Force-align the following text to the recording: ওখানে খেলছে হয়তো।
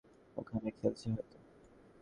ওখানে 0.37 0.69
খেলছে 0.71 1.05
হয়তো। 1.09 1.37